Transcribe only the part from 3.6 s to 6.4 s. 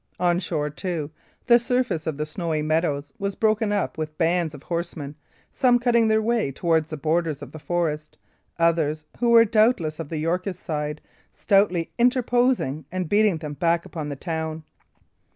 up with bands of horsemen, some cutting their